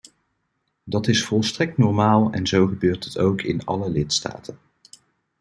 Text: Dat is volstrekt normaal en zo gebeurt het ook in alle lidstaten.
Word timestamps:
Dat 0.83 1.07
is 1.07 1.23
volstrekt 1.25 1.77
normaal 1.77 2.31
en 2.31 2.47
zo 2.47 2.67
gebeurt 2.67 3.03
het 3.03 3.17
ook 3.17 3.41
in 3.41 3.65
alle 3.65 3.89
lidstaten. 3.89 4.57